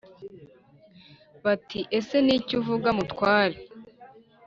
Bati: 1.43 1.79
"Ese 1.97 2.15
ni 2.25 2.31
iki 2.37 2.53
uvuga 2.61 2.87
Mutware?" 2.97 3.57